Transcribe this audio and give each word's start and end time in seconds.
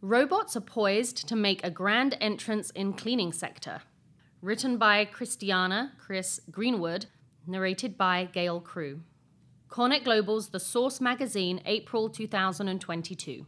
Robots 0.00 0.56
are 0.56 0.60
poised 0.60 1.26
to 1.26 1.34
make 1.34 1.64
a 1.64 1.72
grand 1.72 2.16
entrance 2.20 2.70
in 2.70 2.92
cleaning 2.92 3.32
sector. 3.32 3.82
Written 4.40 4.78
by 4.78 5.04
Christiana 5.04 5.94
Chris 5.98 6.40
Greenwood, 6.52 7.06
narrated 7.48 7.98
by 7.98 8.28
Gail 8.32 8.60
Crew. 8.60 9.00
Kornett 9.68 10.04
Global's 10.04 10.50
The 10.50 10.60
Source 10.60 11.00
magazine, 11.00 11.60
April 11.66 12.08
2022. 12.08 13.44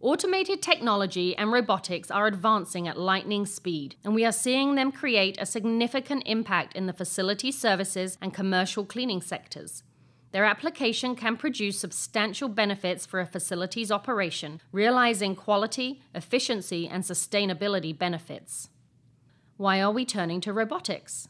Automated 0.00 0.62
technology 0.62 1.36
and 1.36 1.50
robotics 1.50 2.08
are 2.08 2.28
advancing 2.28 2.86
at 2.86 2.96
lightning 2.96 3.44
speed, 3.44 3.96
and 4.04 4.14
we 4.14 4.24
are 4.24 4.30
seeing 4.30 4.76
them 4.76 4.92
create 4.92 5.36
a 5.40 5.46
significant 5.46 6.22
impact 6.24 6.76
in 6.76 6.86
the 6.86 6.92
facility 6.92 7.50
services 7.50 8.16
and 8.22 8.32
commercial 8.32 8.84
cleaning 8.84 9.20
sectors. 9.20 9.82
Their 10.34 10.44
application 10.46 11.14
can 11.14 11.36
produce 11.36 11.78
substantial 11.78 12.48
benefits 12.48 13.06
for 13.06 13.20
a 13.20 13.26
facility's 13.26 13.92
operation, 13.92 14.60
realizing 14.72 15.36
quality, 15.36 16.02
efficiency, 16.12 16.88
and 16.88 17.04
sustainability 17.04 17.96
benefits. 17.96 18.68
Why 19.58 19.80
are 19.80 19.92
we 19.92 20.04
turning 20.04 20.40
to 20.40 20.52
robotics? 20.52 21.28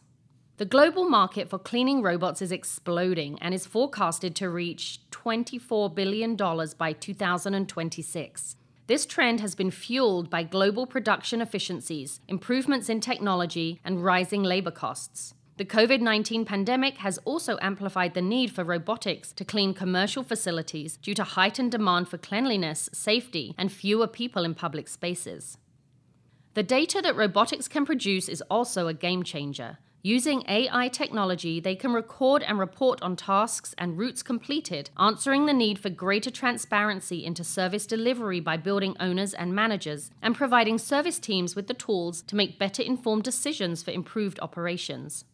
The 0.56 0.64
global 0.64 1.06
market 1.06 1.50
for 1.50 1.58
cleaning 1.58 2.00
robots 2.00 2.40
is 2.40 2.50
exploding 2.50 3.38
and 3.42 3.52
is 3.52 3.66
forecasted 3.66 4.34
to 4.36 4.48
reach 4.48 5.00
$24 5.10 5.94
billion 5.94 6.34
by 6.34 6.94
2026. 6.94 8.56
This 8.86 9.04
trend 9.04 9.40
has 9.40 9.54
been 9.54 9.70
fueled 9.70 10.30
by 10.30 10.44
global 10.44 10.86
production 10.86 11.42
efficiencies, 11.42 12.22
improvements 12.26 12.88
in 12.88 13.02
technology, 13.02 13.80
and 13.84 14.02
rising 14.02 14.42
labor 14.42 14.70
costs. 14.70 15.34
The 15.56 15.64
COVID 15.64 16.00
19 16.00 16.44
pandemic 16.44 16.96
has 16.96 17.18
also 17.18 17.58
amplified 17.62 18.14
the 18.14 18.20
need 18.20 18.50
for 18.50 18.64
robotics 18.64 19.30
to 19.34 19.44
clean 19.44 19.72
commercial 19.72 20.24
facilities 20.24 20.96
due 20.96 21.14
to 21.14 21.22
heightened 21.22 21.70
demand 21.70 22.08
for 22.08 22.18
cleanliness, 22.18 22.90
safety, 22.92 23.54
and 23.56 23.70
fewer 23.70 24.08
people 24.08 24.44
in 24.44 24.56
public 24.56 24.88
spaces. 24.88 25.56
The 26.54 26.64
data 26.64 27.00
that 27.02 27.14
robotics 27.14 27.68
can 27.68 27.86
produce 27.86 28.28
is 28.28 28.42
also 28.50 28.88
a 28.88 28.94
game 28.94 29.22
changer. 29.22 29.78
Using 30.02 30.42
AI 30.48 30.88
technology, 30.88 31.60
they 31.60 31.76
can 31.76 31.92
record 31.92 32.42
and 32.42 32.58
report 32.58 33.00
on 33.00 33.14
tasks 33.14 33.76
and 33.78 33.96
routes 33.96 34.24
completed, 34.24 34.90
answering 34.98 35.46
the 35.46 35.52
need 35.52 35.78
for 35.78 35.88
greater 35.88 36.32
transparency 36.32 37.24
into 37.24 37.44
service 37.44 37.86
delivery 37.86 38.40
by 38.40 38.56
building 38.56 38.96
owners 38.98 39.32
and 39.32 39.54
managers, 39.54 40.10
and 40.20 40.34
providing 40.34 40.78
service 40.78 41.20
teams 41.20 41.54
with 41.54 41.68
the 41.68 41.74
tools 41.74 42.22
to 42.22 42.34
make 42.34 42.58
better 42.58 42.82
informed 42.82 43.22
decisions 43.22 43.84
for 43.84 43.92
improved 43.92 44.40
operations. 44.42 45.24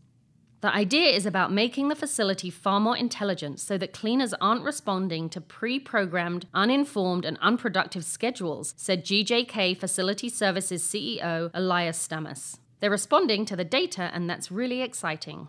The 0.61 0.75
idea 0.75 1.08
is 1.12 1.25
about 1.25 1.50
making 1.50 1.89
the 1.89 1.97
facility 1.97 2.50
far 2.50 2.80
more 2.80 2.97
intelligent 2.97 3.61
so 3.61 3.78
that 3.78 3.94
cleaners 3.94 4.34
aren't 4.42 4.62
responding 4.62 5.30
to 5.30 5.41
pre 5.41 5.80
programmed, 5.80 6.47
uninformed, 6.52 7.25
and 7.25 7.39
unproductive 7.41 8.05
schedules, 8.05 8.75
said 8.77 9.05
GJK 9.05 9.78
Facility 9.78 10.28
Services 10.28 10.83
CEO 10.83 11.50
Elias 11.55 12.06
Stammas. 12.06 12.58
They're 12.80 12.91
responding 12.91 13.47
to 13.47 13.56
the 13.56 13.64
data, 13.64 14.11
and 14.12 14.28
that's 14.28 14.52
really 14.52 14.83
exciting. 14.83 15.48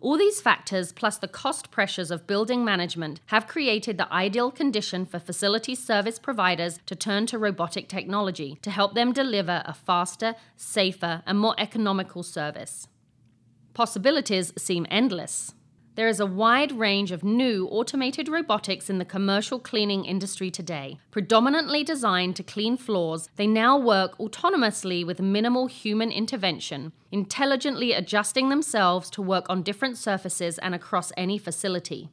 All 0.00 0.18
these 0.18 0.42
factors, 0.42 0.92
plus 0.92 1.16
the 1.16 1.28
cost 1.28 1.70
pressures 1.70 2.10
of 2.10 2.26
building 2.26 2.62
management, 2.62 3.20
have 3.26 3.46
created 3.46 3.96
the 3.96 4.12
ideal 4.12 4.50
condition 4.50 5.06
for 5.06 5.18
facility 5.18 5.74
service 5.74 6.18
providers 6.18 6.78
to 6.84 6.94
turn 6.94 7.24
to 7.26 7.38
robotic 7.38 7.88
technology 7.88 8.58
to 8.60 8.70
help 8.70 8.94
them 8.94 9.14
deliver 9.14 9.62
a 9.64 9.72
faster, 9.72 10.34
safer, 10.56 11.22
and 11.26 11.38
more 11.38 11.54
economical 11.56 12.22
service. 12.22 12.86
Possibilities 13.76 14.54
seem 14.56 14.86
endless. 14.90 15.52
There 15.96 16.08
is 16.08 16.18
a 16.18 16.24
wide 16.24 16.72
range 16.72 17.12
of 17.12 17.22
new 17.22 17.66
automated 17.66 18.26
robotics 18.26 18.88
in 18.88 18.96
the 18.96 19.04
commercial 19.04 19.58
cleaning 19.58 20.06
industry 20.06 20.50
today. 20.50 20.98
Predominantly 21.10 21.84
designed 21.84 22.36
to 22.36 22.42
clean 22.42 22.78
floors, 22.78 23.28
they 23.36 23.46
now 23.46 23.76
work 23.76 24.16
autonomously 24.16 25.04
with 25.04 25.20
minimal 25.20 25.66
human 25.66 26.10
intervention, 26.10 26.92
intelligently 27.12 27.92
adjusting 27.92 28.48
themselves 28.48 29.10
to 29.10 29.20
work 29.20 29.44
on 29.50 29.62
different 29.62 29.98
surfaces 29.98 30.56
and 30.56 30.74
across 30.74 31.12
any 31.14 31.36
facility. 31.36 32.08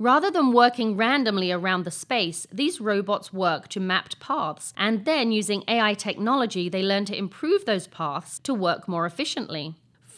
Rather 0.00 0.28
than 0.28 0.52
working 0.52 0.96
randomly 0.96 1.52
around 1.52 1.84
the 1.84 1.92
space, 1.92 2.48
these 2.50 2.80
robots 2.80 3.32
work 3.32 3.68
to 3.68 3.78
mapped 3.78 4.18
paths, 4.18 4.74
and 4.76 5.04
then 5.04 5.30
using 5.30 5.62
AI 5.68 5.94
technology, 5.94 6.68
they 6.68 6.82
learn 6.82 7.04
to 7.04 7.16
improve 7.16 7.64
those 7.64 7.86
paths 7.86 8.40
to 8.40 8.52
work 8.52 8.88
more 8.88 9.06
efficiently. 9.06 9.76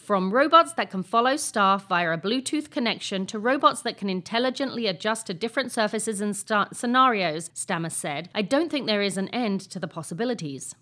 From 0.09 0.33
robots 0.33 0.73
that 0.73 0.89
can 0.89 1.03
follow 1.03 1.37
staff 1.37 1.87
via 1.87 2.11
a 2.11 2.17
Bluetooth 2.17 2.71
connection 2.71 3.27
to 3.27 3.37
robots 3.37 3.83
that 3.83 3.95
can 3.95 4.09
intelligently 4.09 4.87
adjust 4.87 5.27
to 5.27 5.35
different 5.35 5.71
surfaces 5.71 6.19
and 6.19 6.35
scenarios, 6.35 7.49
Stammas 7.49 7.91
said, 7.91 8.27
I 8.33 8.41
don't 8.41 8.71
think 8.71 8.87
there 8.87 9.03
is 9.03 9.17
an 9.17 9.27
end 9.27 9.61
to 9.69 9.77
the 9.77 9.87
possibilities. 9.87 10.73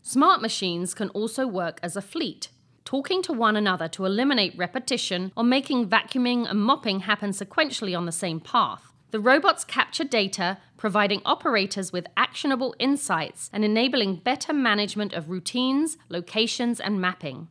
Smart 0.00 0.40
machines 0.40 0.94
can 0.94 1.10
also 1.10 1.46
work 1.46 1.78
as 1.82 1.96
a 1.96 2.00
fleet, 2.00 2.48
talking 2.86 3.20
to 3.24 3.34
one 3.34 3.56
another 3.56 3.88
to 3.88 4.06
eliminate 4.06 4.56
repetition 4.56 5.32
or 5.36 5.44
making 5.44 5.90
vacuuming 5.90 6.50
and 6.50 6.58
mopping 6.58 7.00
happen 7.00 7.32
sequentially 7.32 7.94
on 7.94 8.06
the 8.06 8.10
same 8.10 8.40
path. 8.40 8.90
The 9.10 9.20
robots 9.20 9.64
capture 9.64 10.04
data, 10.04 10.56
providing 10.78 11.20
operators 11.26 11.92
with 11.92 12.06
actionable 12.16 12.74
insights 12.78 13.50
and 13.52 13.66
enabling 13.66 14.22
better 14.24 14.54
management 14.54 15.12
of 15.12 15.28
routines, 15.28 15.98
locations, 16.08 16.80
and 16.80 17.02
mapping. 17.02 17.48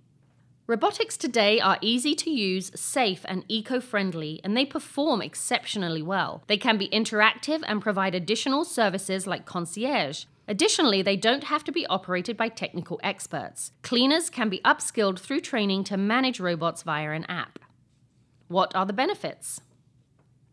Robotics 0.68 1.16
today 1.16 1.60
are 1.60 1.78
easy 1.80 2.16
to 2.16 2.32
use, 2.32 2.72
safe, 2.74 3.24
and 3.26 3.46
eco 3.48 3.80
friendly, 3.80 4.42
and 4.44 4.58
they 4.58 4.66
perform 4.66 5.22
exceptionally 5.22 6.02
well. 6.02 6.44
They 6.48 6.58
can 6.58 6.80
be 6.80 6.90
interactive 6.90 7.62
and 7.68 7.84
provide 7.84 8.16
additional 8.16 8.66
services 8.66 9.28
like 9.28 9.46
concierge. 9.46 10.26
Additionally, 10.48 11.04
they 11.04 11.18
don't 11.18 11.44
have 11.44 11.64
to 11.66 11.72
be 11.72 11.86
operated 11.86 12.36
by 12.36 12.50
technical 12.50 13.00
experts. 13.04 13.74
Cleaners 13.84 14.32
can 14.32 14.50
be 14.50 14.60
upskilled 14.66 15.20
through 15.20 15.42
training 15.42 15.84
to 15.84 15.98
manage 15.98 16.40
robots 16.40 16.82
via 16.82 17.12
an 17.12 17.26
app. 17.26 17.60
What 18.48 18.76
are 18.76 18.88
the 18.88 18.94
benefits? 18.94 19.62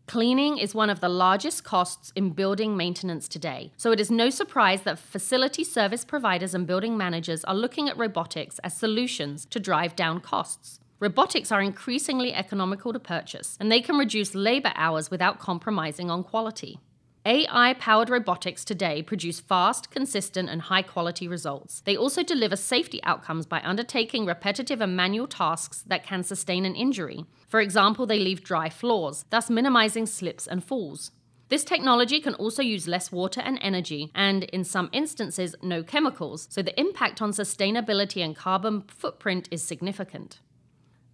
Cleaning 0.05 0.57
is 0.57 0.75
one 0.75 0.89
of 0.89 0.99
the 0.99 1.09
largest 1.09 1.63
costs 1.63 2.11
in 2.13 2.31
building 2.31 2.75
maintenance 2.75 3.27
today, 3.27 3.71
so 3.77 3.91
it 3.91 4.01
is 4.01 4.11
no 4.11 4.29
surprise 4.29 4.81
that 4.81 4.99
facility 4.99 5.63
service 5.63 6.03
providers 6.03 6.53
and 6.53 6.67
building 6.67 6.97
managers 6.97 7.43
are 7.45 7.55
looking 7.55 7.87
at 7.87 7.97
robotics 7.97 8.59
as 8.59 8.75
solutions 8.75 9.45
to 9.45 9.61
drive 9.61 9.95
down 9.95 10.19
costs. 10.19 10.81
Robotics 10.99 11.51
are 11.53 11.61
increasingly 11.61 12.33
economical 12.33 12.91
to 12.91 12.99
purchase, 12.99 13.57
and 13.59 13.71
they 13.71 13.81
can 13.81 13.97
reduce 13.97 14.35
labor 14.35 14.73
hours 14.75 15.09
without 15.09 15.39
compromising 15.39 16.11
on 16.11 16.23
quality. 16.23 16.79
AI 17.25 17.73
powered 17.79 18.09
robotics 18.09 18.65
today 18.65 19.01
produce 19.01 19.39
fast, 19.39 19.89
consistent, 19.89 20.49
and 20.49 20.63
high 20.63 20.81
quality 20.81 21.25
results. 21.25 21.81
They 21.85 21.95
also 21.95 22.21
deliver 22.21 22.57
safety 22.57 23.01
outcomes 23.03 23.45
by 23.45 23.61
undertaking 23.63 24.25
repetitive 24.25 24.81
and 24.81 24.97
manual 24.97 25.27
tasks 25.27 25.85
that 25.87 26.03
can 26.05 26.23
sustain 26.23 26.65
an 26.65 26.75
injury. 26.75 27.23
For 27.47 27.61
example, 27.61 28.05
they 28.05 28.19
leave 28.19 28.43
dry 28.43 28.69
floors, 28.69 29.23
thus 29.29 29.49
minimizing 29.49 30.05
slips 30.05 30.47
and 30.47 30.61
falls. 30.61 31.11
This 31.47 31.63
technology 31.63 32.19
can 32.19 32.33
also 32.33 32.61
use 32.61 32.89
less 32.89 33.09
water 33.09 33.39
and 33.39 33.57
energy, 33.61 34.11
and 34.13 34.43
in 34.45 34.65
some 34.65 34.89
instances, 34.91 35.55
no 35.61 35.81
chemicals, 35.81 36.47
so 36.51 36.61
the 36.61 36.77
impact 36.77 37.21
on 37.21 37.31
sustainability 37.31 38.21
and 38.21 38.35
carbon 38.35 38.81
footprint 38.87 39.47
is 39.49 39.63
significant. 39.63 40.41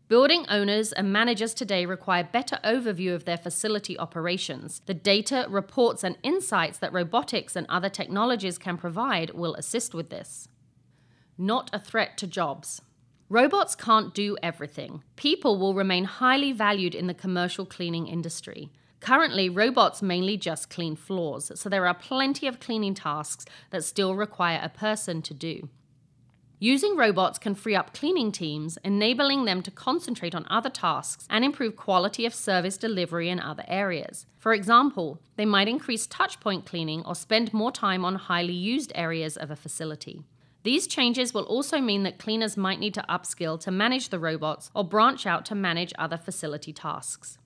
Building 0.10 0.48
owners 0.50 0.92
and 0.92 1.14
managers 1.14 1.54
today 1.54 1.86
require 1.86 2.24
better 2.24 2.58
overview 2.64 3.14
of 3.14 3.26
their 3.26 3.38
facility 3.38 3.96
operations. 4.00 4.82
The 4.88 4.96
data, 4.96 5.46
reports, 5.48 6.04
and 6.04 6.18
insights 6.24 6.80
that 6.80 6.92
robotics 6.92 7.56
and 7.56 7.68
other 7.70 7.90
technologies 7.90 8.58
can 8.58 8.76
provide 8.76 9.36
will 9.36 9.54
assist 9.54 9.94
with 9.94 10.10
this. 10.10 10.48
Not 11.38 11.70
a 11.72 11.80
threat 11.80 12.18
to 12.18 12.28
jobs. 12.28 12.82
Robots 13.30 13.76
can't 13.76 14.16
do 14.16 14.36
everything. 14.42 15.04
People 15.16 15.60
will 15.60 15.76
remain 15.76 16.06
highly 16.06 16.54
valued 16.54 16.96
in 16.96 17.06
the 17.06 17.14
commercial 17.14 17.68
cleaning 17.68 18.08
industry. 18.08 18.72
Currently, 19.02 19.48
robots 19.48 20.02
mainly 20.02 20.38
just 20.38 20.72
clean 20.72 20.96
floors, 20.96 21.52
so 21.54 21.70
there 21.70 21.86
are 21.86 21.94
plenty 21.94 22.48
of 22.48 22.60
cleaning 22.60 22.96
tasks 22.96 23.46
that 23.70 23.84
still 23.84 24.16
require 24.16 24.60
a 24.64 24.70
person 24.70 25.22
to 25.22 25.36
do. 25.36 25.70
Using 26.62 26.98
robots 26.98 27.40
can 27.40 27.56
free 27.56 27.74
up 27.74 27.94
cleaning 27.94 28.34
teams, 28.34 28.78
enabling 28.84 29.46
them 29.46 29.62
to 29.62 29.72
concentrate 29.72 30.36
on 30.36 30.46
other 30.50 30.70
tasks 30.70 31.26
and 31.30 31.46
improve 31.46 31.78
quality 31.78 32.26
of 32.26 32.34
service 32.34 32.76
delivery 32.76 33.30
in 33.30 33.40
other 33.40 33.64
areas. 33.66 34.26
For 34.38 34.54
example, 34.54 35.22
they 35.38 35.46
might 35.46 35.70
increase 35.70 36.06
touchpoint 36.06 36.66
cleaning 36.66 37.06
or 37.06 37.16
spend 37.16 37.54
more 37.54 37.72
time 37.72 38.04
on 38.04 38.16
highly 38.16 38.54
used 38.54 38.92
areas 38.94 39.38
of 39.38 39.50
a 39.50 39.56
facility. 39.56 40.26
These 40.64 40.88
changes 40.88 41.34
will 41.34 41.44
also 41.44 41.80
mean 41.80 42.04
that 42.04 42.20
cleaners 42.20 42.58
might 42.58 42.82
need 42.82 42.94
to 42.96 43.06
upskill 43.08 43.58
to 43.62 43.72
manage 43.72 44.10
the 44.10 44.20
robots 44.20 44.70
or 44.76 44.84
branch 44.84 45.26
out 45.26 45.46
to 45.46 45.56
manage 45.56 45.94
other 45.98 46.18
facility 46.18 46.74
tasks. 46.74 47.38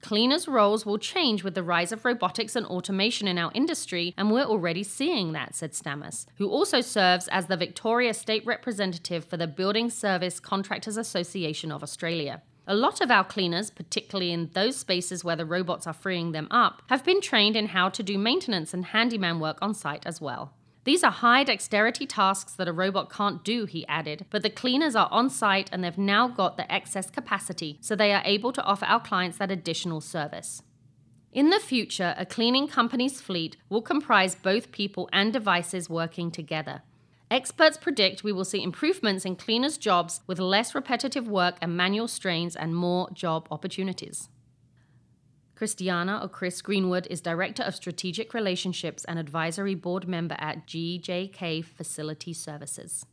Cleaners' 0.00 0.46
roles 0.46 0.86
will 0.86 0.98
change 0.98 1.42
with 1.42 1.54
the 1.54 1.62
rise 1.62 1.90
of 1.90 2.04
robotics 2.04 2.54
and 2.54 2.64
automation 2.66 3.26
in 3.26 3.36
our 3.36 3.50
industry, 3.54 4.14
and 4.16 4.30
we're 4.30 4.44
already 4.44 4.82
seeing 4.82 5.32
that, 5.32 5.54
said 5.54 5.72
Stammas, 5.72 6.26
who 6.36 6.48
also 6.48 6.80
serves 6.80 7.28
as 7.28 7.46
the 7.46 7.56
Victoria 7.56 8.14
State 8.14 8.46
Representative 8.46 9.24
for 9.24 9.36
the 9.36 9.48
Building 9.48 9.90
Service 9.90 10.38
Contractors 10.38 10.96
Association 10.96 11.72
of 11.72 11.82
Australia. 11.82 12.42
A 12.66 12.74
lot 12.74 13.00
of 13.00 13.10
our 13.10 13.24
cleaners, 13.24 13.70
particularly 13.70 14.30
in 14.30 14.50
those 14.52 14.76
spaces 14.76 15.24
where 15.24 15.36
the 15.36 15.46
robots 15.46 15.86
are 15.86 15.94
freeing 15.94 16.32
them 16.32 16.48
up, 16.50 16.82
have 16.88 17.02
been 17.02 17.20
trained 17.20 17.56
in 17.56 17.68
how 17.68 17.88
to 17.88 18.02
do 18.02 18.18
maintenance 18.18 18.74
and 18.74 18.84
handyman 18.84 19.40
work 19.40 19.58
on 19.62 19.74
site 19.74 20.06
as 20.06 20.20
well. 20.20 20.52
These 20.84 21.04
are 21.04 21.10
high 21.10 21.44
dexterity 21.44 22.06
tasks 22.06 22.52
that 22.54 22.68
a 22.68 22.72
robot 22.72 23.10
can't 23.10 23.44
do, 23.44 23.66
he 23.66 23.86
added, 23.86 24.26
but 24.30 24.42
the 24.42 24.50
cleaners 24.50 24.96
are 24.96 25.08
on 25.10 25.28
site 25.28 25.68
and 25.72 25.84
they've 25.84 25.98
now 25.98 26.28
got 26.28 26.56
the 26.56 26.70
excess 26.72 27.10
capacity, 27.10 27.78
so 27.80 27.94
they 27.94 28.12
are 28.12 28.22
able 28.24 28.52
to 28.52 28.62
offer 28.62 28.86
our 28.86 29.00
clients 29.00 29.38
that 29.38 29.50
additional 29.50 30.00
service. 30.00 30.62
In 31.32 31.50
the 31.50 31.60
future, 31.60 32.14
a 32.16 32.24
cleaning 32.24 32.68
company's 32.68 33.20
fleet 33.20 33.58
will 33.68 33.82
comprise 33.82 34.34
both 34.34 34.72
people 34.72 35.08
and 35.12 35.32
devices 35.32 35.90
working 35.90 36.30
together. 36.30 36.82
Experts 37.30 37.76
predict 37.76 38.24
we 38.24 38.32
will 38.32 38.44
see 38.44 38.62
improvements 38.62 39.26
in 39.26 39.36
cleaners' 39.36 39.76
jobs 39.76 40.22
with 40.26 40.38
less 40.38 40.74
repetitive 40.74 41.28
work 41.28 41.56
and 41.60 41.76
manual 41.76 42.08
strains 42.08 42.56
and 42.56 42.74
more 42.74 43.10
job 43.12 43.46
opportunities. 43.50 44.30
Christiana 45.58 46.20
or 46.22 46.28
Chris 46.28 46.62
Greenwood 46.62 47.08
is 47.10 47.20
Director 47.20 47.64
of 47.64 47.74
Strategic 47.74 48.32
Relationships 48.32 49.04
and 49.06 49.18
Advisory 49.18 49.74
Board 49.74 50.06
Member 50.06 50.36
at 50.38 50.68
GJK 50.68 51.64
Facility 51.64 52.32
Services. 52.32 53.04